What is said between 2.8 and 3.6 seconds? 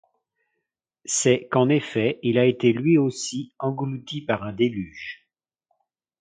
aussi